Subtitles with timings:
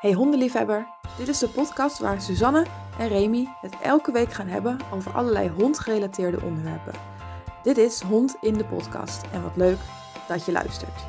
[0.00, 0.86] Hey hondenliefhebber,
[1.18, 2.66] dit is de podcast waar Suzanne
[2.98, 6.92] en Remy het elke week gaan hebben over allerlei hondgerelateerde onderwerpen.
[7.62, 9.78] Dit is Hond in de podcast en wat leuk
[10.28, 11.04] dat je luistert.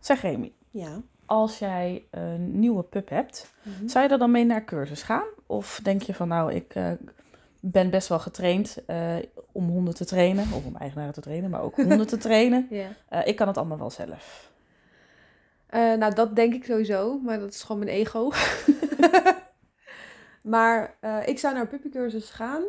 [0.00, 1.00] Zeg Remy, Ja.
[1.26, 3.88] als jij een nieuwe pup hebt, Mhm.
[3.88, 5.26] zou je er dan mee naar cursus gaan?
[5.46, 6.90] Of denk je van nou, ik eh,
[7.60, 9.16] ben best wel getraind eh,
[9.52, 12.68] om honden te trainen, of om eigenaren te trainen, maar ook honden te trainen.
[13.08, 14.49] Eh, ik kan het allemaal wel zelf.
[15.70, 18.30] Eh, nou, dat denk ik sowieso, maar dat is gewoon mijn ego.
[20.42, 22.62] maar eh, ik zou naar puppycursus gaan.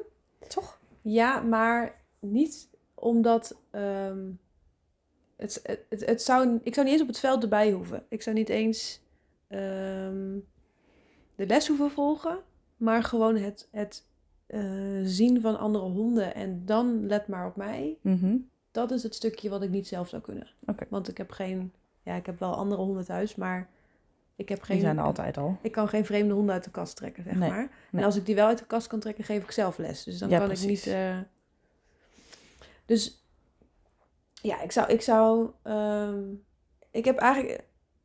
[0.48, 0.80] Toch?
[1.02, 3.58] Ja, maar niet omdat.
[3.72, 4.30] ehm,
[5.36, 8.06] het, het, het, het zou, ik zou niet eens op het veld erbij hoeven.
[8.10, 9.02] Ik zou niet eens
[9.48, 10.38] ehm,
[11.36, 12.40] de les hoeven volgen.
[12.78, 14.06] Maar gewoon het, het
[14.48, 17.98] eh, zien van andere honden en dan let maar op mij.
[18.02, 18.38] Mhm.
[18.72, 20.48] Dat is het stukje wat ik niet zelf zou kunnen.
[20.90, 21.74] Want ik heb geen.
[22.04, 23.70] Ja, ik heb wel andere honden thuis, maar
[24.36, 24.76] ik heb geen.
[24.76, 25.58] Die zijn er altijd al.
[25.62, 27.70] Ik kan geen vreemde honden uit de kast trekken, zeg Nee, maar.
[27.92, 30.04] En als ik die wel uit de kast kan trekken, geef ik zelf les.
[30.04, 30.64] Dus dan Ja, kan precies.
[30.66, 30.94] ik niet.
[30.96, 31.18] eh,
[32.86, 33.26] Dus
[34.42, 34.92] ja, ik zou.
[34.92, 36.24] Ik, zou ehm,
[36.92, 37.64] ik heb eigenlijk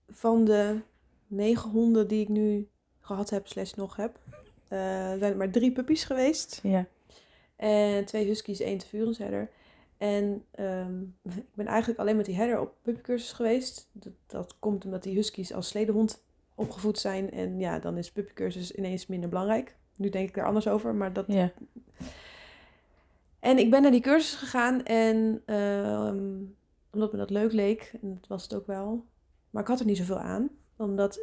[0.08, 0.80] van de
[1.26, 2.68] negen honden die ik nu
[3.00, 4.18] gehad heb, slash nog heb,
[4.68, 4.78] eh,
[5.08, 6.60] zijn er maar drie puppies geweest.
[6.62, 6.86] Ja.
[7.56, 8.80] En twee huskies, één
[9.18, 9.50] herder.
[9.98, 13.88] En ehm, ik ben eigenlijk alleen met die herder op puppycursus geweest.
[13.92, 17.30] Dat, dat komt omdat die huskies als sledehond opgevoed zijn.
[17.30, 19.76] En ja, dan is puppycursus ineens minder belangrijk.
[19.96, 21.24] Nu denk ik daar anders over, maar dat...
[21.28, 21.52] Ja.
[23.40, 26.42] En ik ben naar die cursus gegaan en ehm,
[26.90, 29.04] omdat me dat leuk leek, en dat was het ook wel.
[29.50, 31.20] Maar ik had er niet zoveel aan, omdat...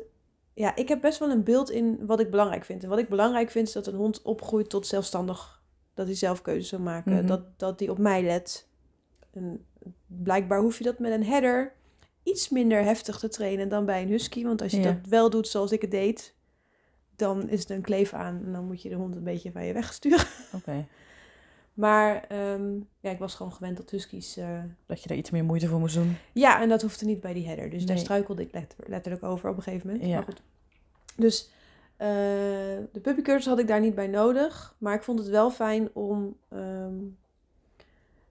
[0.54, 2.84] Ja, ik heb best wel een beeld in wat ik belangrijk vind.
[2.84, 5.63] En wat ik belangrijk vind is dat een hond opgroeit tot zelfstandig
[5.94, 7.14] dat hij zelf keuzes wil maken.
[7.14, 7.26] Mhm.
[7.26, 8.68] Dat, dat hij op mij let.
[9.34, 9.66] En
[10.08, 11.74] blijkbaar hoef je dat met een header
[12.24, 14.44] iets minder heftig te trainen dan bij een husky.
[14.44, 14.84] Want als je Ja.
[14.92, 16.36] dat wel doet zoals ik het deed,
[17.16, 18.42] dan is er een kleef aan.
[18.46, 20.26] En dan moet je de hond een beetje van je wegsturen.
[20.58, 20.86] Oké.
[21.74, 24.38] Maar ehm, ja, ik was gewoon gewend dat huskies...
[24.38, 26.16] eh, Dat je er iets meer moeite voor moest doen.
[26.34, 27.70] Ja, en dat hoefde niet bij die header.
[27.70, 30.06] Dus daar struikelde ik letter- letterlijk over op een gegeven moment.
[30.08, 30.14] Ja.
[30.16, 30.42] Maar goed.
[31.16, 31.50] Dus
[31.98, 32.08] eh,
[32.92, 34.76] de puppycursus had ik daar niet bij nodig.
[34.78, 36.94] Maar ik vond het wel fijn om ehm,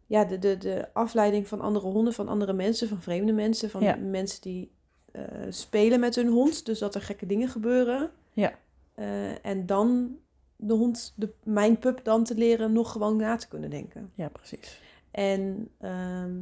[0.06, 3.82] ja, de, de, de afleiding van andere honden, van andere mensen, van vreemde mensen, van
[3.82, 3.96] Ja.
[3.96, 4.70] mensen die
[5.12, 6.66] eh, spelen met hun hond.
[6.66, 8.10] Dus dat er gekke dingen gebeuren.
[8.32, 8.52] Ja.
[8.94, 10.16] Eh, en dan
[10.56, 14.10] de hond, de, mijn pup dan te leren nog gewoon na te kunnen denken.
[14.14, 14.80] Ja, precies.
[15.10, 16.38] En, ehm,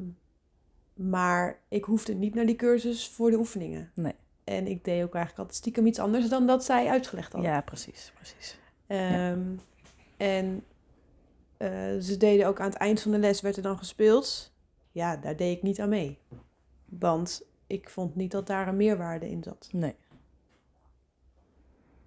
[0.95, 3.91] maar ik hoefde niet naar die cursus voor de oefeningen.
[3.95, 4.15] Nee.
[4.45, 7.51] En ik deed ook eigenlijk altijd stiekem iets anders dan dat zij uitgelegd hadden.
[7.51, 8.13] Ja, precies.
[8.15, 8.59] precies.
[8.87, 9.57] Ehm,
[10.17, 10.65] En
[11.57, 14.53] eh, ze deden ook aan het eind van de les, werd er dan gespeeld.
[14.91, 16.19] Ja, daar deed ik niet aan mee.
[16.85, 19.69] Want ik vond niet dat daar een meerwaarde in zat.
[19.73, 19.95] Nee.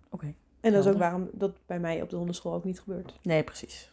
[0.10, 0.34] Oké.
[0.60, 3.20] En dat is ook waarom dat bij mij op de hondenschool ook niet gebeurt.
[3.22, 3.92] Nee, precies.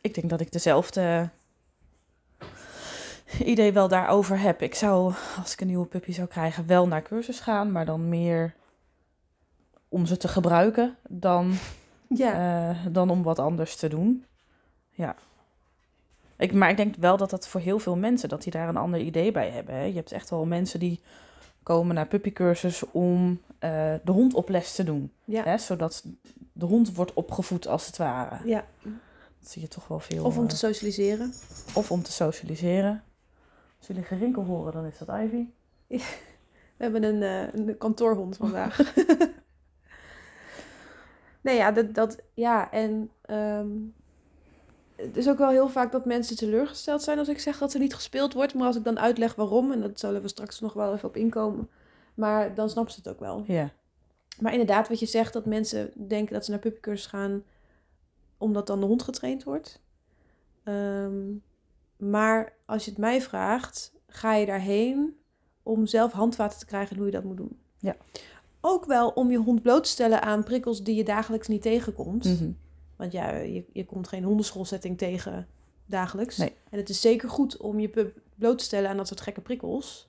[0.00, 1.30] Ik denk dat ik dezelfde
[3.44, 4.62] idee wel daarover heb.
[4.62, 8.08] Ik zou, als ik een nieuwe puppy zou krijgen, wel naar cursus gaan, maar dan
[8.08, 8.54] meer
[9.88, 11.52] om ze te gebruiken dan,
[12.08, 14.24] Ja, eh, dan om wat anders te doen.
[14.90, 15.16] Ja.
[16.36, 18.76] Ik, maar ik denk wel dat dat voor heel veel mensen, dat die daar een
[18.76, 19.74] ander idee bij hebben.
[19.74, 19.82] Hè.
[19.82, 21.00] Je hebt echt wel mensen die
[21.62, 25.12] komen naar puppycursus om eh, de hond op les te doen.
[25.24, 26.04] ja, Hè, zodat
[26.52, 28.48] de hond wordt opgevoed als het ware.
[28.48, 28.64] ja.
[29.40, 30.24] Dat zie je toch wel veel.
[30.24, 31.32] Of om eh, te socialiseren.
[31.74, 33.02] of om te socialiseren.
[33.86, 35.46] Als jullie gerinkel horen, dan is dat Ivy.
[36.76, 38.94] We hebben een, eh, een kantoorhond vandaag.
[41.40, 43.68] nee, ja, dat, dat, ja, en ehm,
[44.96, 47.80] het is ook wel heel vaak dat mensen teleurgesteld zijn als ik zeg dat er
[47.80, 48.54] niet gespeeld wordt.
[48.54, 51.16] Maar als ik dan uitleg waarom, en dat zullen we straks nog wel even op
[51.16, 51.68] inkomen,
[52.14, 53.44] maar dan snappen ze het ook wel.
[53.46, 53.70] Ja,
[54.40, 57.44] Maar inderdaad, wat je zegt, dat mensen denken dat ze naar puppycursus gaan
[58.38, 59.80] omdat dan de hond getraind wordt.
[60.62, 61.22] Ehm,
[61.96, 65.16] maar als je het mij vraagt, ga je daarheen
[65.62, 67.58] om zelf handvaten te krijgen hoe je dat moet doen.
[67.78, 67.96] Ja.
[68.60, 72.24] Ook wel om je hond bloot te stellen aan prikkels die je dagelijks niet tegenkomt.
[72.24, 72.50] Mhm.
[72.96, 75.48] Want ja, je, je komt geen hondenschoolsetting tegen
[75.86, 76.36] dagelijks.
[76.36, 76.54] Nee.
[76.70, 79.40] En het is zeker goed om je pup bloot te stellen aan dat soort gekke
[79.40, 80.08] prikkels.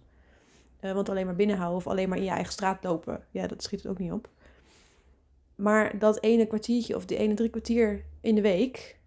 [0.80, 3.64] Eh, want alleen maar binnenhouden of alleen maar in je eigen straat lopen, ja, dat
[3.64, 4.30] schiet het ook niet op.
[5.56, 9.00] Maar dat ene kwartiertje of die ene drie kwartier in de week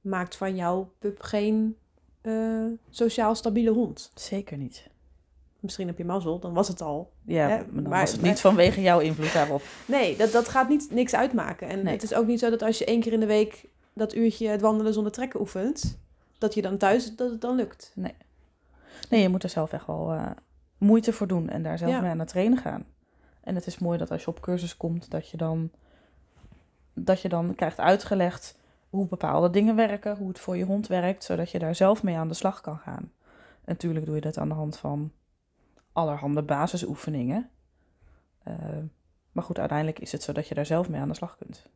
[0.00, 1.76] maakt van jouw pup geen
[2.20, 4.10] eh, sociaal stabiele hond.
[4.14, 4.88] zeker niet.
[5.60, 7.12] Misschien heb je mazzel, dan was het al.
[7.24, 9.62] Ja, maar dan maar- was het maar- niet vanwege jouw invloed daarop.
[9.86, 11.68] Nee, dat, dat gaat niet, niks uitmaken.
[11.68, 11.92] En Nee.
[11.92, 14.48] het is ook niet zo dat als je één keer in de week dat uurtje
[14.48, 15.98] het wandelen zonder trekken oefent,
[16.38, 17.92] dat je dan thuis, dat het dan lukt.
[17.94, 20.30] Nee, je moet er zelf echt wel eh,
[20.78, 22.00] moeite voor doen en daar zelf Ja.
[22.00, 22.84] mee aan het trainen gaan.
[23.40, 25.70] En het is mooi dat als je op cursus komt, dat je dan,
[26.94, 28.58] dat je dan krijgt uitgelegd
[28.90, 32.16] hoe bepaalde dingen werken, hoe het voor je hond werkt, zodat je daar zelf mee
[32.16, 33.12] aan de slag kan gaan.
[33.64, 35.12] En natuurlijk doe je dat aan de hand van
[35.92, 37.50] allerhande basisoefeningen.
[38.42, 38.54] Eh,
[39.32, 41.66] maar goed, uiteindelijk is het zo dat je daar zelf mee aan de slag kunt.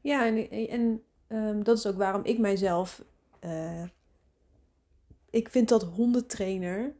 [0.00, 3.04] Ja, en, en ehm, dat is ook waarom ik mijzelf.
[3.38, 3.84] eh,
[5.30, 6.94] ik vind dat hondentrainer.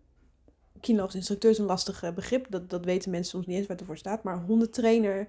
[0.80, 2.50] Kinologisch instructeur is een lastig eh, begrip.
[2.50, 4.22] Dat, dat weten mensen soms niet eens waar het voor staat.
[4.22, 5.28] Maar hondentrainer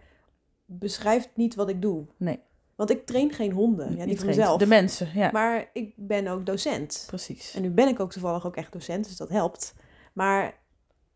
[0.66, 2.06] beschrijft niet wat ik doe.
[2.18, 2.40] Nee.
[2.82, 3.96] Want ik train geen honden.
[3.96, 4.60] Ja, niet voor mezelf.
[4.60, 5.30] De mensen, ja.
[5.32, 7.04] Maar ik ben ook docent.
[7.08, 7.54] Precies.
[7.56, 9.74] En nu ben ik ook toevallig ook echt docent, dus dat helpt.
[10.14, 10.54] Maar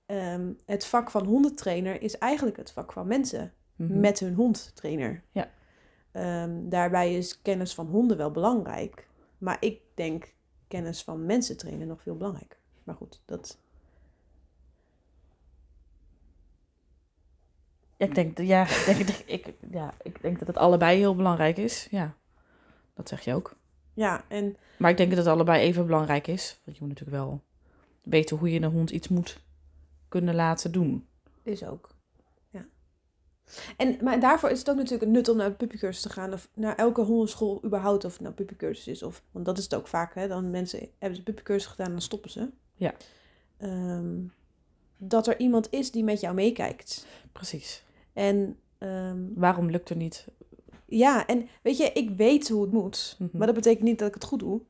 [0.05, 3.99] ehm, het vak van hondentrainer is eigenlijk het vak van mensen Mhm.
[3.99, 5.23] met hun hondtrainer.
[5.31, 5.49] Ja.
[6.11, 9.07] Ehm, daarbij is kennis van honden wel belangrijk.
[9.37, 10.33] Maar ik denk
[10.67, 12.57] kennis van mensen trainen nog veel belangrijker.
[12.83, 13.59] Maar goed, dat...
[17.97, 21.87] ik denk, ja, ik denk, ik, ja, ik denk dat het allebei heel belangrijk is.
[21.91, 22.15] Ja,
[22.93, 23.55] dat zeg je ook.
[23.93, 26.59] Ja, en Maar ik denk dat het allebei even belangrijk is.
[26.63, 27.41] Want je moet natuurlijk wel
[28.03, 29.39] weten hoe je een hond iets moet
[30.07, 31.07] kunnen laten doen.
[31.43, 31.95] is ook.
[32.49, 32.65] Ja.
[33.77, 36.33] En, maar daarvoor is het ook natuurlijk een nut om naar de puppycursus te gaan.
[36.33, 38.05] Of naar elke hondenschool überhaupt.
[38.05, 39.03] Of het nou puppycursus is.
[39.03, 40.15] Of, want dat is het ook vaak.
[40.15, 42.49] Hè, dan mensen hebben ze puppycursus gedaan en dan stoppen ze.
[42.75, 42.93] Ja.
[43.57, 44.23] Ehm,
[44.97, 47.05] dat er iemand is die met jou meekijkt.
[47.31, 47.84] Precies.
[48.15, 50.27] En ehm, Waarom lukt er niet?
[50.85, 53.15] ja, en weet je, ik weet hoe het moet.
[53.19, 53.37] Mhm.
[53.37, 54.61] Maar dat betekent niet dat ik het goed doe.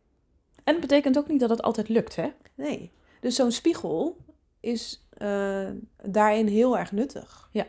[0.63, 2.29] En het betekent ook niet dat het altijd lukt, hè?
[2.55, 2.91] Nee.
[3.19, 4.17] Dus zo'n spiegel
[4.59, 5.69] is eh,
[6.03, 7.49] daarin heel erg nuttig.
[7.51, 7.67] Ja.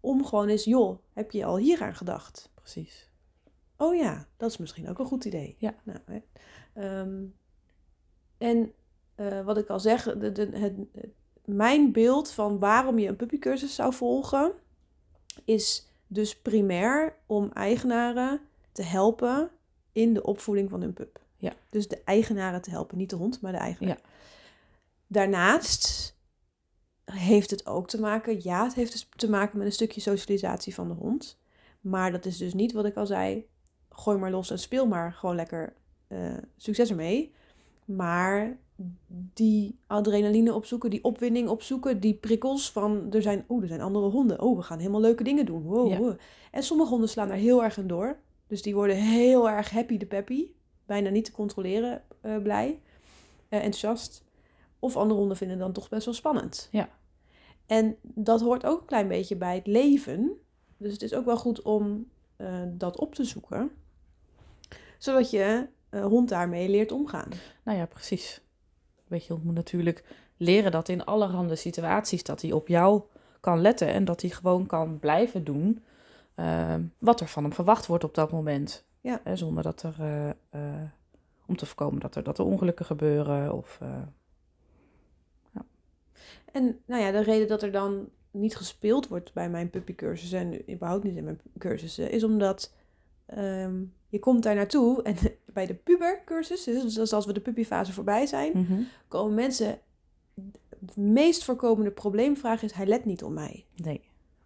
[0.00, 2.50] Om gewoon eens, joh, heb je al hier aan gedacht?
[2.54, 3.10] Precies.
[3.76, 5.56] Oh ja, dat is misschien ook een goed idee.
[5.58, 5.74] Ja.
[5.84, 6.18] Nou, hè.
[6.74, 7.22] Ehm,
[8.38, 8.72] en
[9.14, 11.12] eh, wat ik al zeg, de, de, het, het-
[11.44, 14.52] mijn beeld van waarom je een puppycursus zou volgen,
[15.44, 18.40] is dus primair om eigenaren
[18.72, 19.50] te helpen
[19.92, 21.20] in de opvoeding van hun pup.
[21.36, 21.52] Ja.
[21.70, 23.98] Dus de eigenaren te helpen, niet de hond, maar de eigenaar.
[24.02, 24.10] Ja.
[25.06, 26.14] Daarnaast
[27.04, 30.74] heeft het ook te maken, ja, het heeft dus te maken met een stukje socialisatie
[30.74, 31.38] van de hond.
[31.80, 33.46] Maar dat is dus niet wat ik al zei,
[33.90, 35.72] gooi maar los en speel maar gewoon lekker
[36.06, 37.34] eh, succes ermee.
[37.84, 38.58] Maar
[39.34, 44.08] die adrenaline opzoeken, die opwinding opzoeken, die prikkels van er zijn, oh, er zijn andere
[44.10, 44.40] honden.
[44.40, 45.62] Oh, we gaan helemaal leuke dingen doen.
[45.62, 45.98] Wow, Ja.
[45.98, 46.14] wow.
[46.50, 48.16] En sommige honden slaan daar heel erg in door.
[48.46, 50.46] Dus die worden heel erg happy de peppy.
[50.86, 52.80] Bijna niet te controleren eh, blij.
[53.48, 54.24] eh, enthousiast.
[54.78, 56.68] Of andere honden vinden het dan toch best wel spannend.
[56.70, 56.88] Ja.
[57.66, 60.32] En dat hoort ook een klein beetje bij het leven.
[60.76, 63.70] Dus het is ook wel goed om eh, dat op te zoeken.
[64.98, 67.28] Zodat je hond daarmee leert omgaan.
[67.64, 68.40] Nou ja, precies.
[69.14, 70.04] Weet je, moet natuurlijk
[70.36, 73.02] leren dat in allerhande situaties dat hij op jou
[73.40, 75.84] kan letten en dat hij gewoon kan blijven doen
[76.34, 78.84] eh, wat er van hem verwacht wordt op dat moment.
[79.00, 79.20] Ja.
[79.34, 80.82] Zonder dat er, eh, eh,
[81.46, 83.78] om te voorkomen dat er, dat er ongelukken gebeuren of...
[83.80, 83.88] eh,
[86.52, 90.72] En nou ja, de reden dat er dan niet gespeeld wordt bij mijn puppycursussen en
[90.72, 92.72] überhaupt niet in mijn cursussen, is omdat
[93.26, 95.16] ehm, je komt daar naartoe en
[95.52, 98.82] bij de pubercursus, dus als we de puppyfase voorbij zijn, mhm.
[99.08, 99.78] komen mensen.
[100.78, 103.66] De meest voorkomende probleemvraag is: hij let niet op mij.
[103.74, 104.00] Nee,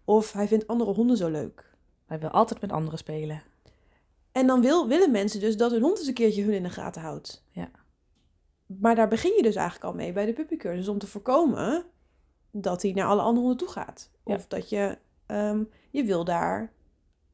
[0.04, 1.74] Of hij vindt andere honden zo leuk.
[2.06, 3.42] hij wil altijd met anderen spelen.
[4.32, 6.70] En dan wil, willen mensen dus dat hun hond eens een keertje hun in de
[6.70, 7.44] gaten houdt.
[7.50, 7.70] Ja.
[8.66, 10.88] Maar daar begin je dus eigenlijk al mee bij de puppycursus.
[10.88, 11.84] Om te voorkomen
[12.50, 14.10] dat hij naar alle andere honden toe gaat.
[14.24, 14.34] Ja.
[14.34, 16.72] Of dat je, ehm, je wil daar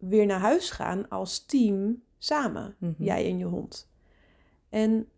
[0.09, 2.75] weer naar huis gaan als team samen.
[2.79, 2.93] Mhm.
[3.03, 3.91] Jij en je hond.
[4.69, 5.09] En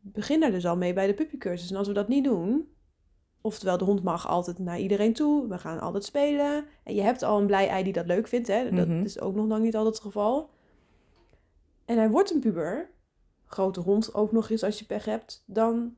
[0.00, 1.70] begin daar dus al mee bij de puppycursus.
[1.70, 2.66] En als we dat niet doen...
[3.44, 5.48] Oftewel, de hond mag altijd naar iedereen toe.
[5.48, 6.64] We gaan altijd spelen.
[6.82, 8.48] En je hebt al een blij ei die dat leuk vindt.
[8.48, 8.70] Hè?
[8.70, 9.02] Dat Mhm.
[9.02, 10.50] is ook nog lang niet altijd het geval.
[11.84, 12.90] En hij wordt een puber.
[13.46, 15.42] Grote hond ook nog eens als je pech hebt.
[15.46, 15.94] Dan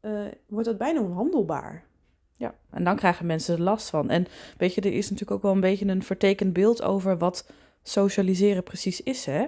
[0.00, 1.86] eh, wordt dat bijna onhandelbaar.
[2.38, 4.10] Ja, en dan krijgen mensen er last van.
[4.10, 4.26] En
[4.56, 7.50] weet je, er is natuurlijk ook wel een beetje een vertekend beeld over wat
[7.82, 9.46] socialiseren precies is, hè?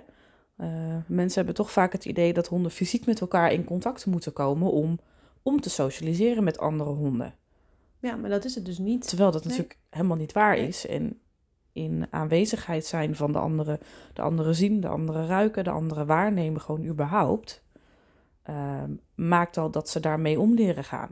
[0.57, 4.33] Eh, mensen hebben toch vaak het idee dat honden fysiek met elkaar in contact moeten
[4.33, 4.99] komen om,
[5.43, 7.35] om te socialiseren met andere honden.
[7.99, 9.09] Ja, maar dat is het dus niet.
[9.09, 9.51] Terwijl dat Nee.
[9.51, 10.67] natuurlijk helemaal niet waar Nee.
[10.69, 10.87] is.
[10.87, 11.21] En
[11.73, 13.79] in aanwezigheid zijn van de andere,
[14.13, 17.63] de andere zien, de andere ruiken, de andere waarnemen, gewoon überhaupt,
[18.43, 21.11] ehm, maakt al dat ze daarmee om leren gaan.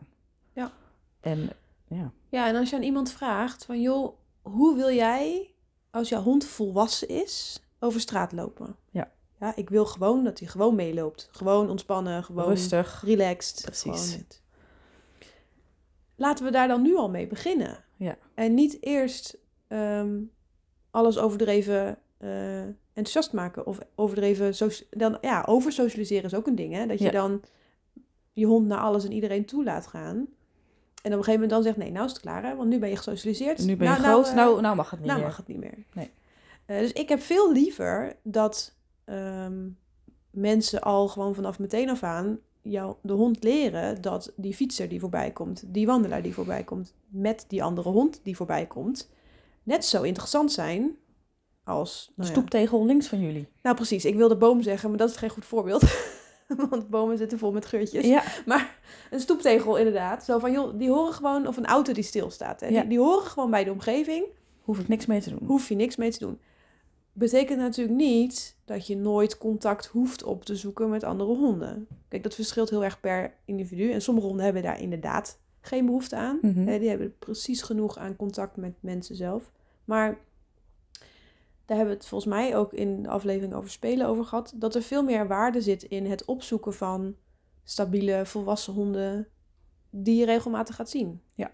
[0.52, 0.73] Ja.
[1.20, 1.50] En
[1.88, 3.80] ja, Ja, en als je aan iemand vraagt van...
[3.80, 5.54] joh, hoe wil jij,
[5.90, 8.76] als jouw hond volwassen is, over straat lopen?
[8.90, 9.12] Ja.
[9.40, 11.28] Ja, ik wil gewoon dat hij gewoon meeloopt.
[11.33, 13.02] Gewoon ontspannen, gewoon rustig.
[13.04, 13.62] relaxed.
[13.64, 14.18] Precies.
[16.16, 17.85] Laten we daar dan nu al mee beginnen.
[17.97, 18.16] Ja.
[18.35, 20.21] En niet eerst ehm,
[20.90, 23.66] alles overdreven eh, enthousiast maken.
[23.66, 24.54] Of overdreven...
[24.90, 26.87] Dan, ja, oversocialiseren is ook een ding, hè.
[26.87, 27.11] Dat je Ja.
[27.11, 27.42] dan
[28.33, 30.26] je hond naar alles en iedereen toe laat gaan.
[31.02, 32.57] En op een gegeven moment dan zegt, nee, nou is het klaar, hè.
[32.57, 33.59] Want nu ben je gesocialiseerd.
[33.59, 35.28] Nu ben je Nou, groot, eh, nou, nou mag het niet nou meer.
[35.28, 35.75] mag het niet meer.
[35.95, 36.11] Nee.
[36.67, 38.75] Eh, dus ik heb veel liever dat
[39.05, 39.69] ehm,
[40.31, 45.00] mensen al gewoon vanaf meteen af aan jou, de hond leren dat die fietser die
[45.00, 49.11] voorbij komt, die wandelaar die voorbij komt, met die andere hond die voorbij komt,
[49.62, 50.97] net zo interessant zijn
[51.64, 52.07] als.
[52.07, 52.35] De Nou, ja.
[52.37, 53.49] stoeptegel links van jullie.
[53.62, 55.83] nou precies, ik wilde boom zeggen, maar dat is geen goed voorbeeld.
[56.71, 58.05] Want bomen zitten vol met geurtjes.
[58.05, 58.78] Ja, Maar
[59.11, 60.25] een stoeptegel inderdaad.
[60.25, 62.61] Zo van, joh, die horen gewoon, of een auto die stilstaat.
[62.61, 62.67] Hè?
[62.67, 62.81] Ja.
[62.81, 64.25] Die, die horen gewoon bij de omgeving
[64.62, 65.47] hoef ik niks mee te doen.
[65.47, 66.38] hoef je niks mee te doen.
[67.12, 71.87] Betekent natuurlijk niet dat je nooit contact hoeft op te zoeken met andere honden.
[72.09, 73.90] Kijk, dat verschilt heel erg per individu.
[73.90, 76.38] En sommige honden hebben daar inderdaad geen behoefte aan.
[76.43, 76.78] Mhm.
[76.78, 79.50] Die hebben precies genoeg aan contact met mensen zelf.
[79.85, 80.19] Maar
[81.68, 84.52] daar hebben we het volgens mij ook in de aflevering over spelen over gehad.
[84.56, 87.14] Dat er veel meer waarde zit in het opzoeken van
[87.64, 89.28] stabiele volwassen honden
[89.90, 91.20] die je regelmatig gaat zien.
[91.34, 91.50] Ja.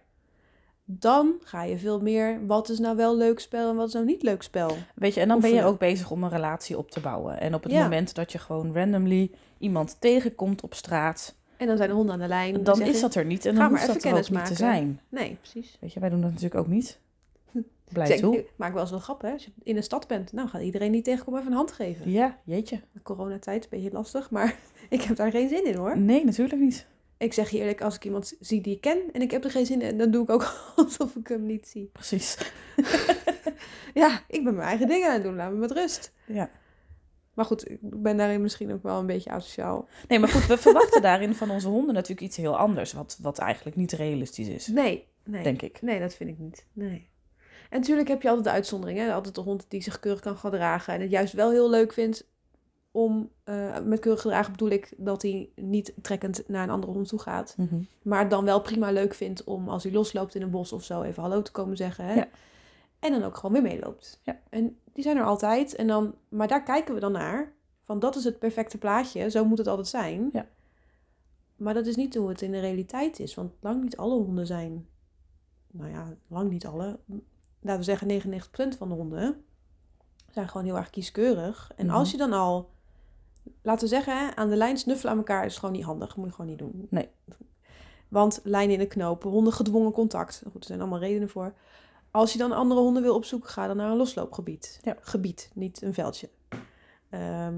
[0.85, 4.05] Dan ga je veel meer, wat is nou wel leuk spel en wat is nou
[4.07, 4.77] niet leuk spel.
[4.95, 7.41] Weet je, en dan ben je ook bezig om een relatie op te bouwen.
[7.41, 7.83] En op het Ja.
[7.83, 12.21] moment dat je gewoon randomly iemand tegenkomt op straat, En dan zijn de honden aan
[12.21, 12.65] de lijn.
[12.65, 13.47] dan is je, dat er niet.
[13.47, 15.01] En dan hoeft dat er ook niet te zijn.
[15.09, 15.77] Nee, precies.
[15.81, 17.01] Weet je, wij doen dat natuurlijk ook niet.
[17.93, 18.39] Blij Zeg, toe.
[18.39, 19.33] ik maak wel eens een grap, hè.
[19.33, 22.11] Als je in een stad bent, nou gaat iedereen die tegenkomt even een hand geven.
[22.11, 22.81] Ja, jeetje.
[22.93, 25.99] De coronatijd is een beetje lastig, maar ik heb daar geen zin in hoor.
[25.99, 26.87] Nee, natuurlijk niet.
[27.19, 29.51] Ik zeg je eerlijk, als ik iemand zie die ik ken en ik heb er
[29.51, 31.91] geen zin in, dan doe ik ook alsof ik hem niet zie.
[31.93, 32.37] Precies.
[33.95, 36.13] Ja, ik ben mijn eigen dingen aan het doen, laat me met rust.
[36.27, 36.51] Ja.
[37.35, 39.89] Maar goed, ik ben daarin misschien ook wel een beetje asociaal.
[40.09, 42.93] Nee, maar goed, we verwachten daarin van onze honden natuurlijk iets heel anders.
[42.93, 45.43] Wat, wat eigenlijk niet realistisch is, Nee, nee.
[45.43, 45.83] denk ik.
[45.83, 46.67] Nee, dat vind ik niet.
[46.73, 47.09] Nee.
[47.75, 49.07] En natuurlijk heb je altijd de uitzonderingen.
[49.07, 49.13] hè.
[49.13, 50.95] Altijd de hond die zich keurig kan gedragen.
[50.95, 52.29] En het juist wel heel leuk vindt
[52.91, 57.09] om, eh, met keurig gedragen bedoel ik dat hij niet trekkend naar een andere hond
[57.09, 57.55] toe gaat.
[57.59, 57.83] Mhm.
[58.03, 61.03] Maar dan wel prima leuk vindt om als hij losloopt in een bos of zo
[61.03, 62.05] even hallo te komen zeggen.
[62.05, 62.15] Hè?
[62.15, 62.29] Ja.
[62.99, 64.21] En dan ook gewoon weer meeloopt.
[64.23, 64.41] Ja.
[64.51, 65.75] En die zijn er altijd.
[65.75, 67.53] En dan, maar daar kijken we dan naar.
[67.83, 69.31] Van dat is het perfecte plaatje.
[69.31, 70.29] Zo moet het altijd zijn.
[70.33, 70.49] Ja.
[71.57, 73.35] Maar dat is niet hoe het in de realiteit is.
[73.35, 74.87] Want lang niet alle honden zijn.
[75.73, 76.99] Nou ja, lang niet alle.
[77.65, 79.45] Laten we zeggen 99% van de honden
[80.31, 81.73] zijn gewoon heel erg kieskeurig.
[81.77, 81.95] En Mhm.
[81.95, 82.71] als je dan al,
[83.63, 86.17] laten we zeggen, aan de lijn snuffelen aan elkaar is gewoon niet handig.
[86.17, 86.87] Moet je gewoon niet doen.
[86.91, 87.09] Nee.
[88.09, 90.43] Want lijnen in de knopen, honden gedwongen contact.
[90.51, 91.55] Goed, er zijn allemaal redenen voor.
[92.11, 94.81] Als je dan andere honden wil opzoeken, ga dan naar een losloopgebied.
[94.83, 94.97] Ja.
[95.01, 96.29] Gebied, niet een veldje.
[97.11, 97.55] Ehm,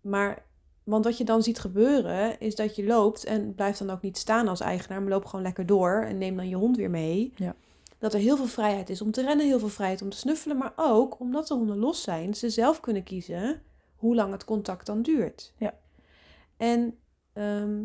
[0.00, 0.44] maar,
[0.84, 4.18] want wat je dan ziet gebeuren, is dat je loopt en blijft dan ook niet
[4.18, 7.32] staan als eigenaar, maar loop gewoon lekker door en neem dan je hond weer mee.
[7.36, 7.54] Ja.
[8.00, 10.56] Dat er heel veel vrijheid is om te rennen, heel veel vrijheid om te snuffelen,
[10.56, 13.62] maar ook omdat de honden los zijn, ze zelf kunnen kiezen
[13.96, 15.52] hoe lang het contact dan duurt.
[15.56, 15.74] Ja.
[16.56, 16.98] En
[17.32, 17.82] ehm,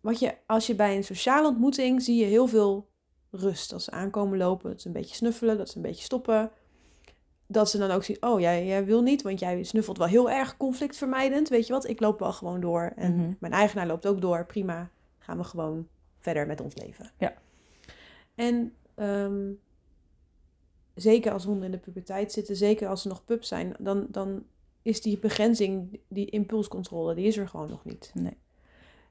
[0.00, 2.88] wat je, als je bij een sociale ontmoeting zie je heel veel
[3.30, 3.72] rust.
[3.72, 6.50] Als ze aankomen lopen, dat ze een beetje snuffelen, dat ze een beetje stoppen.
[7.46, 10.30] Dat ze dan ook zien, oh, jij, jij wil niet, want jij snuffelt wel heel
[10.30, 11.48] erg conflictvermijdend.
[11.48, 12.92] Weet je wat, ik loop wel gewoon door.
[12.96, 13.32] En Mhm.
[13.40, 14.90] mijn eigenaar loopt ook door, prima.
[15.18, 17.10] Gaan we gewoon verder met ons leven.
[17.18, 17.34] Ja.
[18.34, 19.52] En ehm,
[20.94, 24.44] zeker als honden in de puberteit zitten, zeker als ze nog pup zijn, dan, dan
[24.82, 28.10] is die begrenzing, die impulscontrole, die is er gewoon nog niet.
[28.14, 28.36] Nee.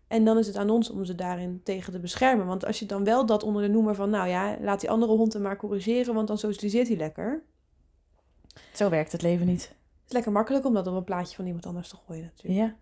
[0.07, 2.45] En dan is het aan ons om ze daarin tegen te beschermen.
[2.45, 5.11] Want als je dan wel dat onder de noemer van, nou ja, laat die andere
[5.11, 7.43] hond hem maar corrigeren, want dan socialiseert hij lekker.
[8.73, 9.61] Zo werkt het leven niet.
[9.61, 12.59] Het is lekker makkelijk om dat op een plaatje van iemand anders te gooien natuurlijk.
[12.59, 12.75] Ja.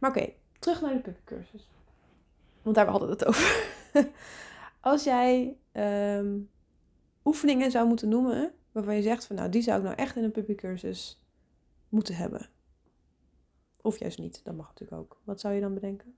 [0.00, 1.68] Maar oké, terug naar de puppycursus.
[2.62, 3.70] Want daar hadden we het over.
[4.80, 6.38] Als jij ehm,
[7.24, 10.24] oefeningen zou moeten noemen, waarvan je zegt van nou, die zou ik nou echt in
[10.24, 11.22] een puppycursus
[11.88, 12.48] moeten hebben.
[13.80, 15.20] Of juist niet, dat mag natuurlijk ook.
[15.24, 16.14] Wat zou je dan bedenken?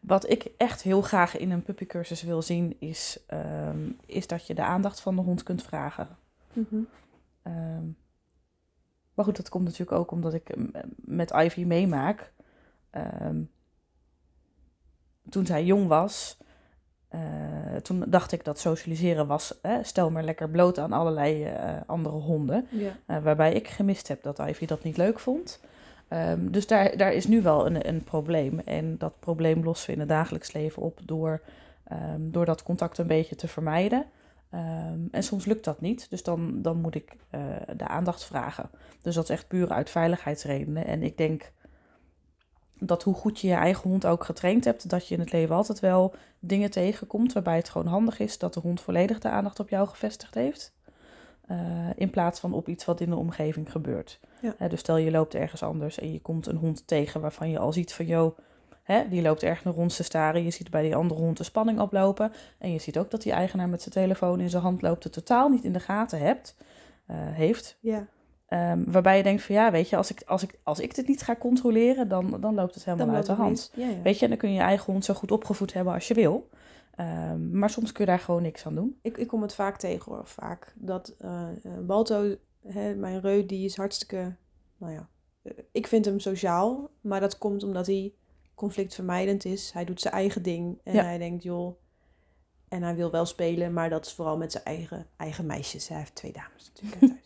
[0.00, 4.54] Wat ik echt heel graag in een puppycursus wil zien, is, ehm, is dat je
[4.54, 6.16] de aandacht van de hond kunt vragen.
[7.42, 7.86] Ehm,
[9.14, 10.56] maar goed, dat komt natuurlijk ook omdat ik
[10.96, 12.32] met Ivy meemaak.
[15.28, 16.38] Toen zij jong was,
[17.12, 21.74] eh, toen dacht ik dat socialiseren was, hè, stel maar lekker bloot aan allerlei eh,
[21.86, 22.66] andere honden.
[22.70, 22.90] Ja.
[23.06, 25.60] Eh, waarbij ik gemist heb dat Ivy dat niet leuk vond.
[26.08, 28.58] Ehm, dus daar, daar is nu wel een, een probleem.
[28.58, 31.40] En dat probleem lossen we in het dagelijks leven op door,
[31.84, 34.04] ehm, door dat contact een beetje te vermijden.
[34.50, 37.16] Ehm, en soms lukt dat niet, dus dan, dan moet ik
[37.76, 38.70] de aandacht vragen.
[39.02, 40.86] Dus dat is echt puur uit veiligheidsredenen.
[40.86, 41.52] En ik denk
[42.86, 45.54] dat hoe goed je je eigen hond ook getraind hebt, dat je in het leven
[45.54, 49.60] altijd wel dingen tegenkomt waarbij het gewoon handig is dat de hond volledig de aandacht
[49.60, 50.72] op jou gevestigd heeft.
[51.46, 51.58] Eh,
[51.96, 54.20] in plaats van op iets wat in de omgeving gebeurt.
[54.40, 54.68] Ja.
[54.68, 57.72] Dus stel je loopt ergens anders en je komt een hond tegen waarvan je al
[57.72, 58.38] ziet van joh,
[58.82, 60.44] hè, die loopt ergens rond te staren.
[60.44, 62.32] Je ziet bij die andere hond de spanning oplopen.
[62.58, 65.12] En je ziet ook dat die eigenaar met zijn telefoon in zijn hand loopt, het
[65.12, 66.56] totaal niet in de gaten hebt,
[67.06, 67.76] eh, heeft.
[67.80, 68.06] Ja,
[68.52, 71.08] Ehm, waarbij je denkt van ja, weet je, als ik, als ik, als ik dit
[71.08, 73.50] niet ga controleren, dan, dan loopt het helemaal dan uit de hand.
[73.50, 73.70] mis.
[73.74, 74.02] Ja, ja.
[74.02, 76.14] Weet je, en dan kun je je eigen hond zo goed opgevoed hebben als je
[76.14, 76.48] wil.
[76.94, 78.98] Ehm, maar soms kun je daar gewoon niks aan doen.
[79.02, 80.72] Ik, ik kom het vaak tegen hoor, vaak.
[80.76, 81.48] Dat eh,
[81.86, 84.34] Balto, hè, mijn reu, die is hartstikke,
[84.76, 85.08] nou ja,
[85.42, 86.90] eh, ik vind hem sociaal.
[87.00, 88.12] Maar dat komt omdat hij
[88.54, 89.70] conflictvermijdend is.
[89.72, 91.02] Hij doet zijn eigen ding en Ja.
[91.02, 91.76] hij denkt, joh,
[92.68, 95.88] en hij wil wel spelen, maar dat is vooral met zijn eigen, eigen meisjes.
[95.88, 97.20] Hij heeft twee dames natuurlijk.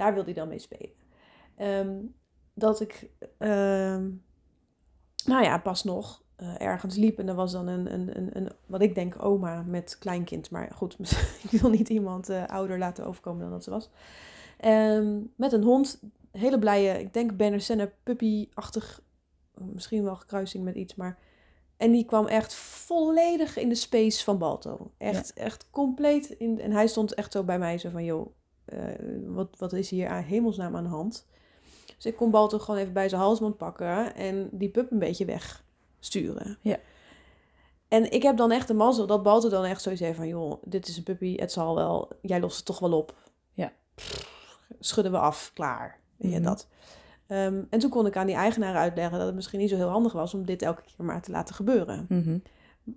[0.00, 0.94] Daar wil hij dan mee spelen.
[1.56, 1.96] Ehm,
[2.54, 4.10] dat ik, ehm,
[5.24, 8.50] nou ja, pas nog eh, ergens liep en er was dan een, een, een, een,
[8.66, 10.50] wat ik denk, oma met kleinkind.
[10.50, 10.96] Maar goed,
[11.50, 13.90] ik wil niet iemand eh, ouder laten overkomen dan dat ze was.
[14.58, 19.02] Ehm, met een hond, hele blije, ik denk Bener puppy-achtig,
[19.54, 21.18] misschien wel gekruising met iets, maar...
[21.76, 24.92] En die kwam echt volledig in de space van Balto.
[24.98, 26.30] Echt, echt compleet.
[26.30, 28.32] In, en hij stond echt zo bij mij zo van, joh,
[29.26, 31.26] wat, wat is hier aan hemelsnaam aan de hand?
[31.96, 35.24] Dus ik kon Balto gewoon even bij zijn halsband pakken en die pup een beetje
[35.24, 36.58] wegsturen.
[36.60, 36.76] Ja.
[37.88, 40.62] En ik heb dan echt de mazzel dat Balto dan echt zoiets heeft van, joh,
[40.64, 43.14] dit is een puppy, het zal wel, jij lost het toch wel op.
[43.52, 43.72] Ja.
[44.80, 45.98] Schudden we af, klaar.
[46.16, 46.46] Weet je Mhm.
[46.46, 46.68] dat.
[47.26, 49.88] Ehm, en toen kon ik aan die eigenaar uitleggen dat het misschien niet zo heel
[49.88, 52.06] handig was om dit elke keer maar te laten gebeuren.
[52.08, 52.38] Mhm.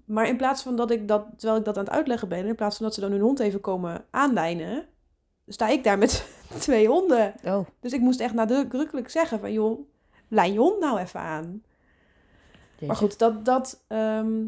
[0.06, 2.56] Maar in plaats van dat ik dat, terwijl ik dat aan het uitleggen ben, in
[2.56, 4.86] plaats van dat ze dan hun hond even komen aanlijnen,
[5.48, 6.28] sta ik daar met
[6.60, 7.34] twee honden.
[7.46, 9.80] Oh, Dus ik moest echt nadrukkelijk zeggen van, joh,
[10.28, 11.64] lijn je hond nou even aan.
[12.72, 12.86] jeetje.
[12.88, 14.42] Maar goed, dat, dat ehm,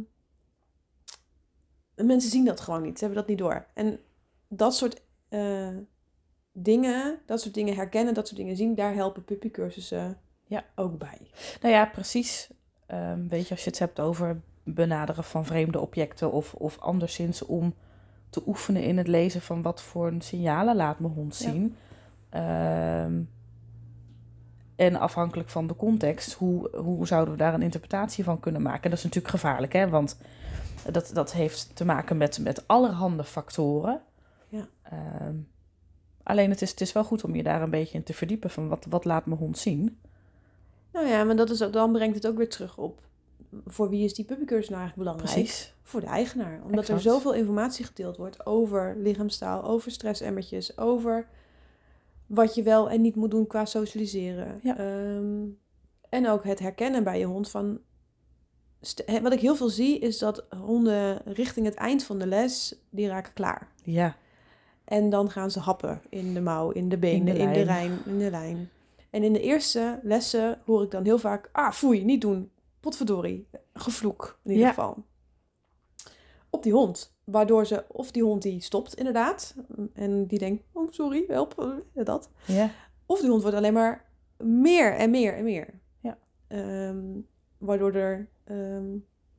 [1.95, 2.97] mensen zien dat gewoon niet.
[2.99, 3.65] Ze hebben dat niet door.
[3.73, 3.99] En
[4.47, 5.69] dat soort eh,
[6.51, 10.65] dingen, dat soort dingen herkennen, dat soort dingen zien, daar helpen puppycursussen Ja.
[10.75, 11.21] ook bij.
[11.61, 12.49] Nou ja, precies.
[12.85, 17.41] Ehm, weet je, als je het hebt over benaderen van vreemde objecten of, of anderszins
[17.45, 17.73] om
[18.35, 21.51] te oefenen in het lezen van wat voor signalen laat mijn hond Ja.
[21.51, 21.75] zien.
[22.29, 23.21] Ehm,
[24.75, 28.89] en afhankelijk van de context, hoe, hoe zouden we daar een interpretatie van kunnen maken?
[28.89, 29.89] Dat is natuurlijk gevaarlijk, hè?
[29.89, 30.17] Want
[30.91, 34.01] dat, dat heeft te maken met, met allerhande factoren.
[34.47, 34.67] Ja.
[34.81, 35.35] Ehm,
[36.23, 38.49] alleen het is, het is wel goed om je daar een beetje in te verdiepen
[38.49, 39.99] van wat, wat laat mijn hond zien.
[40.93, 43.01] Nou ja, maar dat is ook, dan brengt het ook weer terug op.
[43.65, 45.45] Voor wie is die puppycursus nou eigenlijk belangrijk?
[45.45, 45.73] Precies.
[45.81, 46.61] Voor de eigenaar.
[46.63, 51.27] Omdat er zoveel informatie gedeeld wordt over lichaamstaal, over stressemmertjes, over
[52.25, 54.59] wat je wel en niet moet doen qua socialiseren.
[54.63, 54.77] Ja.
[54.77, 55.43] Ehm,
[56.09, 57.79] en ook het herkennen bij je hond van...
[59.21, 63.07] Wat ik heel veel zie is dat honden richting het eind van de les, die
[63.07, 63.71] raken klaar.
[63.83, 64.15] Ja,
[64.85, 67.65] En dan gaan ze happen in de mouw, in de benen, de in de, lijn.
[67.65, 68.69] lijn, in de lijn.
[69.09, 71.49] En in de eerste lessen hoor ik dan heel vaak...
[71.51, 72.49] Ah, foei, niet doen.
[72.85, 73.47] Potverdorie.
[73.73, 74.73] Gevloek, in ieder Ja.
[74.73, 75.03] geval.
[76.49, 77.15] Op die hond.
[77.23, 77.85] Waardoor ze...
[77.87, 79.55] Of die hond die stopt, inderdaad.
[79.93, 80.63] En die denkt...
[80.71, 81.59] Oh, sorry, help.
[81.93, 82.29] eh, Dat.
[82.45, 82.69] ja.
[83.05, 84.05] Of die hond wordt alleen maar
[84.37, 85.79] meer en meer en meer.
[85.99, 86.17] Ja.
[86.47, 87.03] Ehm,
[87.57, 88.29] waardoor er...
[88.43, 88.85] ehm,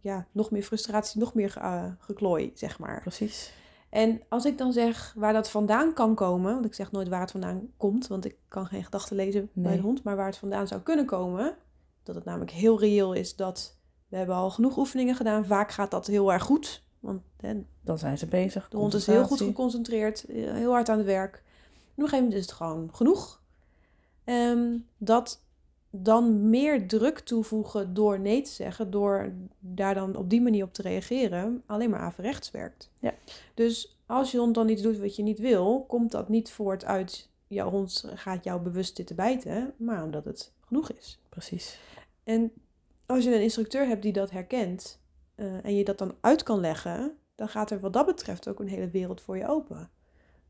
[0.01, 3.01] ja, nog meer frustratie, nog meer eh, geklooi, zeg maar.
[3.01, 3.53] precies.
[3.91, 7.21] En als ik dan zeg waar dat vandaan kan komen, want ik zeg nooit waar
[7.21, 10.37] het vandaan komt, want ik kan geen gedachten lezen bij de hond, maar waar het
[10.37, 11.57] vandaan zou kunnen komen,
[12.07, 13.77] dat het namelijk heel reëel is dat
[14.09, 15.47] we hebben al genoeg oefeningen gedaan.
[15.47, 18.69] Vaak gaat dat heel erg goed, want hè, Dan zijn ze bezig.
[18.69, 21.35] de hond is heel goed geconcentreerd, eh, heel hard aan het werk.
[21.35, 23.41] En op een gegeven moment is het gewoon genoeg.
[24.25, 25.41] Ehm, dat
[25.91, 30.73] dan meer druk toevoegen door nee te zeggen, door daar dan op die manier op
[30.73, 32.91] te reageren, alleen maar averechts werkt.
[32.99, 33.15] Ja.
[33.55, 36.85] Dus als je hond dan iets doet wat je niet wil, komt dat niet voort
[36.85, 41.19] uit jouw hond gaat jou bewust zitten bijten, maar omdat het genoeg is.
[41.29, 41.79] Precies.
[42.25, 42.53] En
[43.07, 45.01] als je een instructeur hebt die dat herkent
[45.35, 48.61] eh, en je dat dan uit kan leggen, dan gaat er wat dat betreft ook
[48.61, 49.91] een hele wereld voor je open.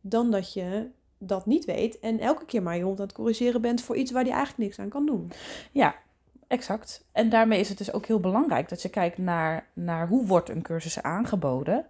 [0.01, 3.61] Dan dat je dat niet weet en elke keer maar je hond aan het corrigeren
[3.61, 5.33] bent voor iets waar die eigenlijk niks aan kan doen.
[5.73, 5.95] Ja,
[6.47, 7.05] exact.
[7.13, 10.49] En daarmee is het dus ook heel belangrijk dat je kijkt naar, naar hoe wordt
[10.49, 11.87] een cursus aangeboden.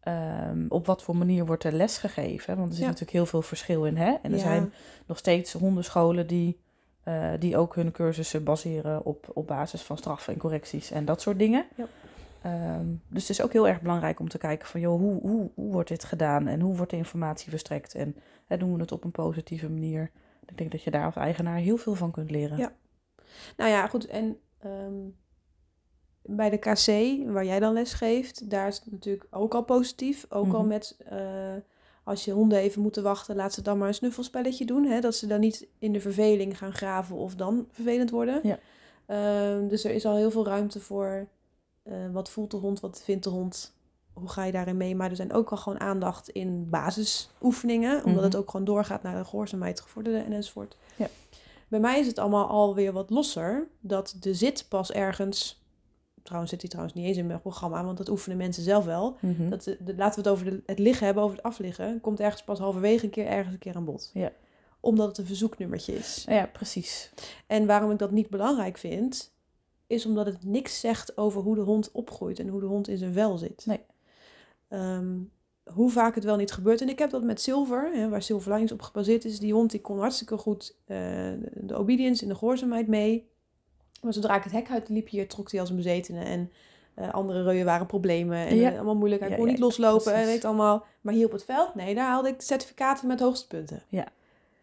[0.00, 2.56] Ehm, op wat voor manier wordt er les gegeven?
[2.56, 2.86] Want er zit Ja.
[2.90, 3.96] natuurlijk heel veel verschil in.
[3.96, 4.12] Hè?
[4.22, 4.42] En er Ja.
[4.42, 4.72] zijn
[5.06, 6.60] nog steeds hondenscholen die,
[7.02, 11.20] eh, die ook hun cursussen baseren op, op basis van straffen en correcties en dat
[11.20, 11.66] soort dingen.
[11.76, 11.86] Ja.
[12.42, 15.50] Ehm, dus het is ook heel erg belangrijk om te kijken van, joh, hoe, hoe,
[15.54, 18.92] hoe wordt dit gedaan en hoe wordt de informatie verstrekt en hè, doen we het
[18.92, 20.10] op een positieve manier.
[20.46, 22.58] Ik denk dat je daar als eigenaar heel veel van kunt leren.
[22.58, 22.72] Ja.
[23.56, 24.06] Nou ja, goed.
[24.06, 24.94] En ehm,
[26.22, 26.86] bij de KC,
[27.32, 30.26] waar jij dan les geeft, daar is het natuurlijk ook al positief.
[30.28, 30.68] Ook al Mhm.
[30.68, 31.18] met eh,
[32.04, 34.84] als je honden even moeten wachten, laat ze dan maar een snuffelspelletje doen.
[34.84, 35.00] Hè?
[35.00, 38.40] Dat ze dan niet in de verveling gaan graven of dan vervelend worden.
[38.42, 38.58] Ja.
[39.06, 41.26] Ehm, dus er is al heel veel ruimte voor
[41.82, 43.72] eh, wat voelt de hond, wat vindt de hond,
[44.12, 44.96] hoe ga je daarin mee.
[44.96, 48.24] Maar er zijn ook al gewoon aandacht in basisoefeningen, omdat Mhm.
[48.24, 50.76] het ook gewoon doorgaat naar de gehoorzaamheid, gevorderde en enzovoort.
[50.96, 51.08] Ja.
[51.68, 55.61] Bij mij is het allemaal alweer wat losser, dat de zit pas ergens...
[56.22, 59.16] Trouwens zit hij trouwens niet eens in mijn programma, want dat oefenen mensen zelf wel.
[59.20, 59.48] Mhm.
[59.48, 62.00] Dat, de- laten we het over de, het liggen hebben, over het afliggen.
[62.00, 64.10] Komt ergens pas halverwege een keer ergens een keer aan bod.
[64.14, 64.32] Ja.
[64.80, 66.24] Omdat het een verzoeknummertje is.
[66.28, 67.10] Ja, precies.
[67.46, 69.32] En waarom ik dat niet belangrijk vind,
[69.86, 72.96] is omdat het niks zegt over hoe de hond opgroeit en hoe de hond in
[72.98, 73.66] zijn vel zit.
[73.66, 73.80] Nee.
[74.68, 75.18] Ehm,
[75.74, 76.80] hoe vaak het wel niet gebeurt.
[76.80, 79.38] En ik heb dat met Silver, hè, waar Silver Lines op gebaseerd is.
[79.38, 80.96] Die hond die kon hartstikke goed eh,
[81.54, 83.30] de obedience en de gehoorzaamheid mee.
[84.02, 86.24] Maar zodra ik het hek uit liep hier, trok hij als een bezetene.
[86.24, 86.50] En
[86.94, 88.46] eh, andere reuien waren problemen.
[88.46, 88.68] En Ja.
[88.70, 89.20] eh, allemaal moeilijk.
[89.20, 90.84] Hij Ja, kon niet loslopen en weet allemaal.
[91.00, 93.82] Maar hier op het veld, nee, daar haalde ik certificaten met hoogste punten.
[93.88, 94.06] Ja.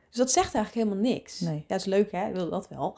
[0.10, 1.40] Dus dat zegt eigenlijk helemaal niks.
[1.40, 1.64] Nee.
[1.68, 2.98] Ja, is leuk hè, ik wil dat wel.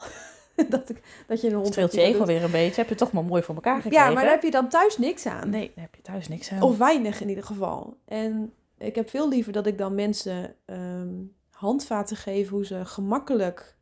[0.68, 1.66] dat, ik, dat je een hond...
[1.66, 2.80] Streelt je ego dat weer een beetje.
[2.80, 4.06] Heb je toch maar mooi voor elkaar gekregen.
[4.06, 5.50] Ja, maar daar heb je dan thuis niks aan.
[5.50, 6.62] Nee, daar heb je thuis niks aan.
[6.62, 7.96] Of weinig in ieder geval.
[8.04, 11.08] En ik heb veel liever dat ik dan mensen ehm,
[11.50, 13.76] handvaten geef hoe ze gemakkelijk...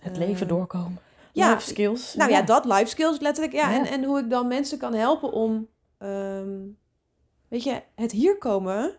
[0.00, 0.98] het eh, leven doorkomen.
[1.38, 2.14] Ja, Life skills.
[2.14, 3.54] Nou ja, dat life skills letterlijk.
[3.54, 3.78] Ja, Ja.
[3.78, 5.68] En, en hoe ik dan mensen kan helpen om...
[5.98, 6.58] ehm,
[7.48, 8.96] weet je, het hier komen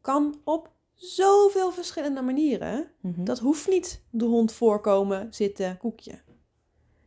[0.00, 2.90] kan op zoveel verschillende manieren.
[3.00, 3.24] Mhm.
[3.24, 6.18] Dat hoeft niet de hond voorkomen, zitten, koekje.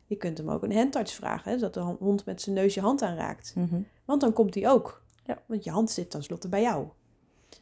[0.06, 2.82] Je kunt hem ook een handtouch vragen, hè, zodat de hond met zijn neus je
[2.82, 3.54] hand aanraakt.
[3.56, 3.82] Mhm.
[4.06, 5.04] Want dan komt hij ook.
[5.26, 5.42] Ja.
[5.46, 6.88] Want je hand zit tenslotte bij jou.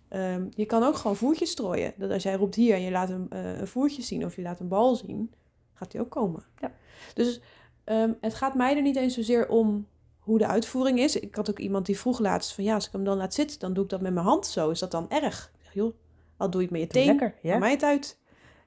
[0.07, 1.93] Ehm, je kan ook gewoon voertjes strooien.
[1.97, 4.41] Dat als jij roept hier en je laat hem eh, een voertje zien of je
[4.41, 5.33] laat een bal zien,
[5.79, 6.43] gaat hij ook komen.
[6.59, 6.71] Ja.
[7.13, 7.41] Dus
[7.83, 9.87] ehm, het gaat mij er niet eens zozeer om
[10.19, 11.15] hoe de uitvoering is.
[11.15, 13.59] Ik had ook iemand die vroeg laatst van ja, als ik hem dan laat zitten,
[13.59, 14.69] dan doe ik dat met mijn hand zo.
[14.69, 15.51] Is dat dan erg?
[15.57, 15.93] Ik zeg, joh,
[16.37, 17.57] al doe je het met je teen, lekker, ja.
[17.57, 18.17] mij het uit.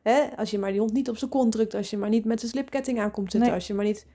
[0.02, 0.36] Hè?
[0.36, 2.40] Als je maar die hond niet op zijn kont drukt, als je maar niet met
[2.40, 3.58] zijn slipketting aankomt zitten, Nee.
[3.58, 4.06] als je maar niet...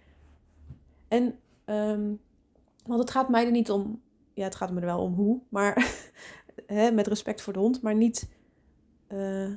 [1.07, 2.11] En, ehm,
[2.85, 4.01] want het gaat mij er niet om...
[4.33, 5.91] Ja, het gaat me er wel om hoe, maar
[6.67, 8.29] hè, met respect voor de hond, maar niet...
[9.07, 9.51] eh,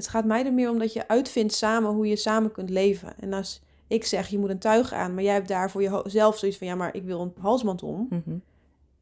[0.00, 3.12] het gaat mij er meer om dat je uitvindt samen hoe je samen kunt leven.
[3.18, 6.38] En als ik zeg, je moet een tuig aan, maar jij hebt daar voor jezelf
[6.38, 8.06] zoiets van, ja, maar ik wil een halsband om.
[8.10, 8.38] Mhm.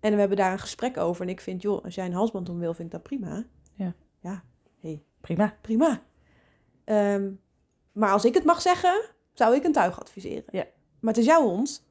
[0.00, 1.22] En we hebben daar een gesprek over.
[1.22, 3.44] En ik vind, joh, als jij een halsband om wil, vind ik dat prima.
[3.74, 3.94] Ja.
[4.20, 4.42] Ja,
[4.80, 5.54] hey, Prima.
[5.60, 6.02] prima.
[6.84, 7.30] Ehm,
[7.92, 9.00] maar als ik het mag zeggen,
[9.32, 10.44] zou ik een tuig adviseren.
[10.50, 10.66] Ja.
[11.00, 11.86] Maar het is jouw hond.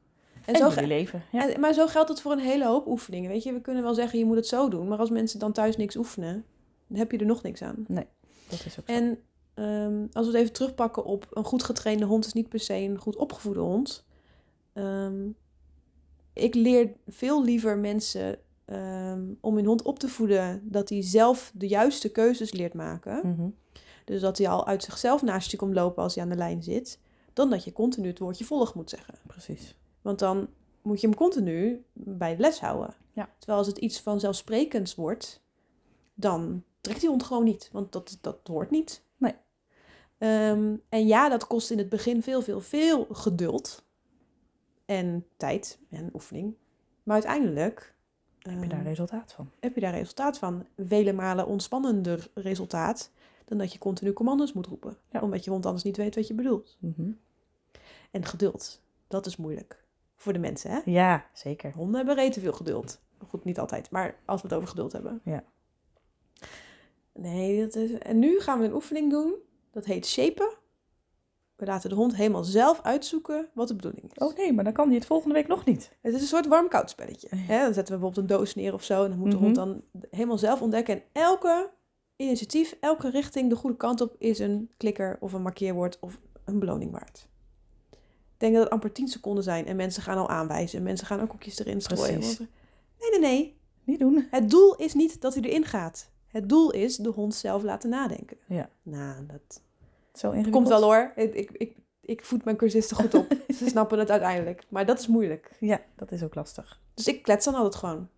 [0.46, 1.24] En En, zo leven.
[1.32, 1.50] Ja.
[1.50, 3.30] en- maar zo geldt het voor een hele hoop oefeningen.
[3.30, 4.88] Weet je, we kunnen wel zeggen, je moet het zo doen.
[4.88, 6.46] Maar als mensen dan thuis niks oefenen,
[6.88, 7.86] dan heb je er nog niks aan.
[8.50, 8.94] Dat is ook zo.
[8.94, 9.20] En
[9.54, 12.74] ehm, als we het even terugpakken op een goed getrainde hond is niet per se
[12.74, 14.06] een goed opgevoede hond.
[14.74, 15.28] Ehm,
[16.34, 21.52] ik leer veel liever mensen ehm, om hun hond op te voeden dat hij zelf
[21.56, 23.28] de juiste keuzes leert maken.
[23.28, 23.50] Mhm.
[24.06, 26.64] Dus dat hij al uit zichzelf naast je komt lopen als hij aan de lijn
[26.64, 27.00] zit.
[27.34, 29.14] Dan dat je continu het woordje volg moet zeggen.
[29.28, 29.76] Precies.
[30.02, 30.48] Want dan
[30.82, 32.96] moet je hem continu bij de les houden.
[33.14, 33.30] Ja.
[33.38, 35.42] Terwijl als het iets vanzelfsprekends wordt,
[36.14, 37.70] dan trekt die hond gewoon niet.
[37.72, 39.04] Want dat, dat hoort niet.
[39.18, 39.34] Nee.
[40.18, 43.86] Ehm, en ja, dat kost in het begin veel, veel, veel geduld.
[44.86, 46.56] En tijd en oefening.
[47.04, 47.96] Maar uiteindelijk
[48.40, 49.50] Heb je ehm, daar resultaat van?
[49.60, 50.66] heb je daar resultaat van.
[50.78, 53.12] Vele malen ontspannender resultaat
[53.46, 54.98] dan dat je continu commando's moet roepen.
[55.12, 55.22] Ja.
[55.22, 56.78] Omdat je hond anders niet weet wat je bedoelt.
[56.80, 57.12] Mhm.
[58.12, 59.86] En geduld, dat is moeilijk.
[60.16, 60.80] Voor de mensen, hè?
[60.86, 61.72] Ja, zeker.
[61.74, 63.02] Honden hebben rete veel geduld.
[63.28, 65.22] Goed, niet altijd, maar als we het over geduld hebben.
[65.24, 65.44] Ja.
[67.18, 67.92] Nee, dat is...
[67.92, 69.34] En nu gaan we een oefening doen.
[69.72, 70.50] Dat heet shapen.
[71.56, 74.28] We laten de hond helemaal zelf uitzoeken wat de bedoeling is.
[74.28, 75.92] Oh nee, maar dan kan hij het volgende week nog niet.
[76.02, 77.28] Het is een soort warm-koud spelletje.
[77.36, 77.64] Hè?
[77.64, 79.04] Dan zetten we bijvoorbeeld een doos neer of zo.
[79.04, 79.44] En dan moet de Mhm.
[79.46, 80.96] hond dan helemaal zelf ontdekken.
[80.96, 81.70] En elke
[82.16, 84.16] initiatief, elke richting de goede kant op...
[84.20, 87.28] is een klikker of een markeerwoord of een beloning waard.
[87.92, 89.66] Ik denk dat het amper 10 seconden zijn.
[89.66, 90.84] En mensen gaan al aanwijzen.
[90.84, 92.14] Mensen gaan ook koekjes erin strooien.
[92.20, 92.38] Precies.
[92.38, 92.50] Want-
[93.00, 93.56] Nee, nee, nee.
[93.84, 94.28] Niet doen.
[94.32, 96.10] Het doel is niet dat hij erin gaat.
[96.38, 98.38] Het doel is de hond zelf laten nadenken.
[98.48, 98.70] Ja.
[98.84, 99.62] Nou, dat
[100.14, 100.56] Zo ingewikkeld.
[100.56, 101.12] komt wel hoor.
[101.16, 103.28] Ik, ik, ik, ik voed mijn cursisten goed op.
[103.58, 104.66] Ze snappen het uiteindelijk.
[104.70, 105.52] Maar dat is moeilijk.
[105.60, 106.82] Ja, dat is ook lastig.
[106.94, 108.10] Dus ik klets dan altijd gewoon.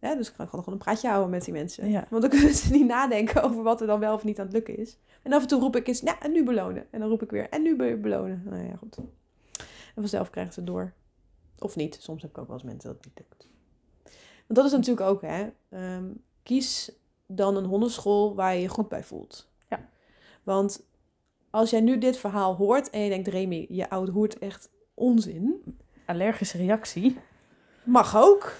[0.00, 1.90] Ja, dus ik kan gewoon een praatje houden met die mensen.
[1.90, 2.06] Ja.
[2.10, 4.54] Want dan kunnen ze niet nadenken over wat er dan wel of niet aan het
[4.54, 4.98] lukken is.
[5.22, 6.86] En af en toe roep ik eens, nou, en nu belonen.
[6.90, 8.42] En dan roep ik weer, en nu be- belonen.
[8.44, 8.96] Nou ja, goed.
[9.94, 10.92] En vanzelf krijgen ze het door.
[11.58, 11.96] Of niet.
[12.00, 13.48] Soms heb ik ook wel eens mensen dat het niet lukt.
[14.46, 15.48] Want dat is natuurlijk ook, hè.
[15.68, 16.04] ehm,
[16.42, 16.92] kies
[17.30, 19.50] dan een hondenschool waar je je goed bij voelt.
[19.68, 19.88] Ja.
[20.42, 20.88] Want
[21.50, 25.62] als jij nu dit verhaal hoort en je denkt, Remy, je oude hoert echt onzin.
[26.06, 27.18] Allergische reactie.
[27.84, 28.52] Mag ook.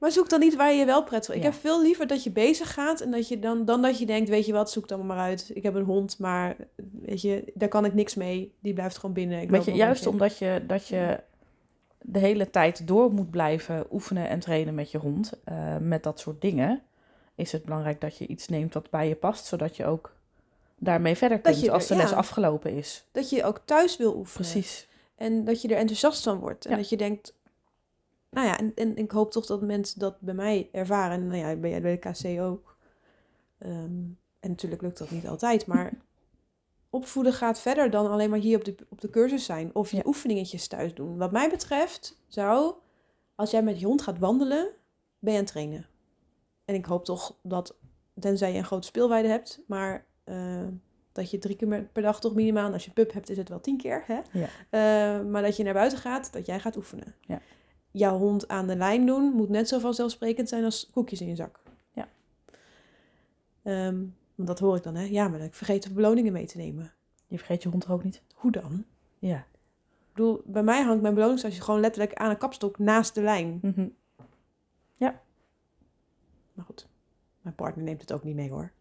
[0.00, 1.46] Maar zoek dan niet waar je je wel prettig voelt.
[1.46, 4.06] Ik heb veel liever dat je bezig gaat en dat je dan, dan dat je
[4.06, 5.50] denkt, weet je wat, zoek dan maar uit.
[5.54, 6.56] Ik heb een hond, maar
[7.02, 8.54] weet je, daar kan ik niks mee.
[8.60, 9.40] Die blijft gewoon binnen.
[9.40, 11.20] Ik Weet je, juist omdat je, dat je
[12.00, 16.20] de hele tijd door moet blijven oefenen en trainen met je hond, eh, met dat
[16.20, 16.82] soort dingen,
[17.34, 20.12] is het belangrijk dat je iets neemt wat bij je past, zodat je ook
[20.78, 22.16] daarmee verder Dat kunt er- als de les ja.
[22.16, 23.04] afgelopen is.
[23.12, 24.50] Dat je ook thuis wil oefenen.
[24.50, 24.88] Precies.
[25.14, 26.64] En dat je er enthousiast van wordt.
[26.64, 26.76] En Ja.
[26.76, 27.34] dat je denkt,
[28.30, 31.16] nou ja, en, en ik hoop toch dat mensen dat bij mij ervaren.
[31.20, 32.76] En nou ja, bij, bij de KC ook.
[33.58, 33.72] Ehm,
[34.40, 35.92] en natuurlijk lukt dat niet altijd, maar
[36.90, 39.74] opvoeden gaat verder dan alleen maar hier op de, op de cursus zijn.
[39.74, 40.02] Of je Ja.
[40.06, 41.16] oefeningetjes thuis doen.
[41.18, 42.74] Wat mij betreft zou,
[43.34, 44.68] als jij met je hond gaat wandelen,
[45.18, 45.86] ben je aan het trainen.
[46.72, 47.76] En ik hoop toch dat,
[48.20, 50.66] tenzij je een grote speelweide hebt, maar eh,
[51.12, 53.60] dat je drie keer per dag toch minimaal, als je pup hebt is het wel
[53.60, 54.20] tien keer, hè?
[54.32, 54.48] Ja.
[54.70, 57.14] Eh, maar dat je naar buiten gaat, dat jij gaat oefenen.
[57.20, 57.40] Ja.
[57.90, 61.34] Jouw hond aan de lijn doen moet net zo vanzelfsprekend zijn als koekjes in je
[61.34, 61.60] zak.
[61.92, 62.08] Ja.
[63.62, 63.98] Ehm,
[64.34, 65.04] want dat hoor ik dan, hè?
[65.04, 66.92] Ja, maar ik vergeet de beloningen mee te nemen.
[67.26, 68.22] Je vergeet je hond er ook niet.
[68.34, 68.84] Hoe dan?
[69.18, 69.36] Ja.
[69.36, 73.58] Ik bedoel, bij mij hangt mijn beloningstasje gewoon letterlijk aan een kapstok naast de lijn.
[73.62, 73.88] Mhm.
[76.52, 76.86] Maar goed,
[77.40, 78.72] mijn partner neemt het ook niet mee hoor.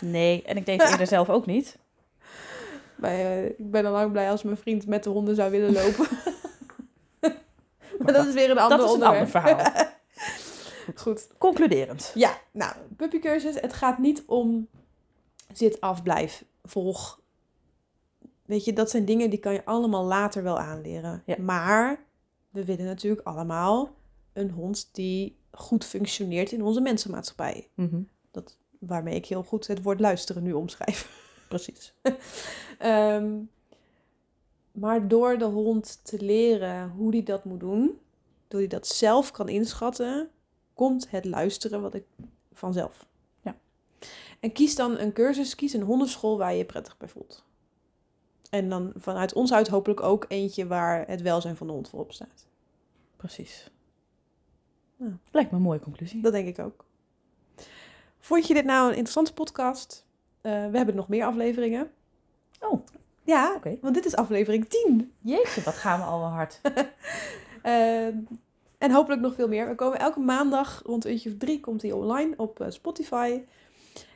[0.00, 1.78] Nee, en ik deed het eerder zelf ook niet.
[2.96, 5.72] Bij, eh, ik ben al lang blij als mijn vriend met de honden zou willen
[5.72, 6.06] lopen.
[7.98, 9.86] maar dat is weer een ander Dat is een ander verhaal.
[10.94, 11.28] Goed.
[11.38, 12.12] Concluderend.
[12.14, 13.60] Ja, nou, puppycursus.
[13.60, 14.68] Het gaat niet om
[15.52, 17.20] zit af, blijf, volg.
[18.44, 21.22] Weet je, dat zijn dingen die kan je allemaal later wel aanleren.
[21.26, 21.36] Ja.
[21.38, 22.04] Maar
[22.50, 23.94] we willen natuurlijk allemaal
[24.32, 27.68] een hond die goed functioneert in onze mensenmaatschappij.
[27.74, 28.00] Mhm.
[28.30, 31.26] Dat, waarmee ik heel goed het woord luisteren nu omschrijf.
[31.48, 31.94] Precies.
[32.78, 33.36] Ehm,
[34.72, 37.98] maar door de hond te leren hoe die dat moet doen,
[38.48, 40.30] door die dat zelf kan inschatten,
[40.74, 42.04] komt het luisteren wat ik
[42.52, 43.06] vanzelf.
[43.42, 43.56] Ja.
[44.40, 47.44] En kies dan een cursus, kies een hondenschool waar je je prettig bij voelt.
[48.50, 52.12] En dan vanuit ons uit hopelijk ook eentje waar het welzijn van de hond voorop
[52.12, 52.46] staat.
[53.16, 53.70] Precies.
[54.98, 55.18] Ja.
[55.30, 56.22] Lijkt me een mooie conclusie.
[56.22, 56.84] Dat denk ik ook.
[58.20, 60.06] Vond je dit nou een interessante podcast?
[60.40, 61.90] Eh, we hebben nog meer afleveringen.
[62.60, 62.86] Oh,
[63.24, 63.78] Ja, oké.
[63.80, 65.12] want dit is aflevering 10.
[65.20, 66.60] Jeetje, wat gaan we al wel hard.
[67.62, 68.16] Ehm,
[68.78, 69.68] en hopelijk nog veel meer.
[69.68, 73.40] We komen elke maandag rond een uurtje of drie komt hij online op eh, Spotify.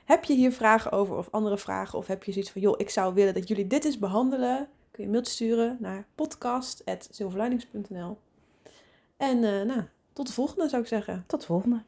[0.05, 1.99] Heb je hier vragen over of andere vragen?
[1.99, 4.57] Of heb je zoiets van, joh, ik zou willen dat jullie dit eens behandelen?
[4.90, 8.18] Kun je een mailtje sturen naar podcast.silverlinings.nl
[9.16, 11.25] En eh, nou, tot de volgende zou ik zeggen.
[11.27, 11.83] Tot de volgende.